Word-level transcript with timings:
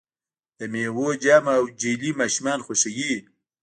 د 0.57 0.59
میوو 0.71 1.07
جام 1.23 1.45
او 1.57 1.63
جیلی 1.81 2.11
ماشومان 2.19 2.59
خوښوي. 2.65 3.13